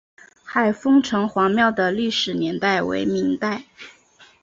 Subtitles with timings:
[0.43, 3.65] 海丰城隍庙的历史年代为明代。